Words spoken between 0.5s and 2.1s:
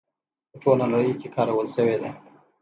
په ټوله نړۍ کې کارول شوې